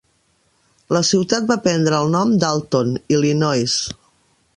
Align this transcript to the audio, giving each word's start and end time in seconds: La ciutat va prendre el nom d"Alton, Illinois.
La 0.95 1.01
ciutat 1.09 1.45
va 1.51 1.57
prendre 1.67 1.99
el 2.05 2.09
nom 2.15 2.33
d"Alton, 2.45 2.95
Illinois. 3.19 3.77